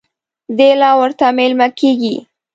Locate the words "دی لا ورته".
0.57-1.25